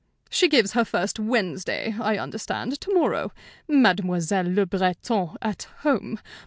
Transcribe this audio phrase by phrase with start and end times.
[0.31, 3.31] "She gives her first 'Wednesday,' I understand, to morrow.
[3.67, 6.19] 'Mademoiselle Le Breton at home!'